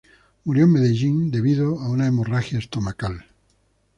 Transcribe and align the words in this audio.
Murió 0.45 0.63
en 0.63 0.71
Medellín 0.71 1.29
debido 1.29 1.79
a 1.79 1.87
una 1.87 2.07
hemorragia 2.07 2.57
estomacal. 2.57 3.23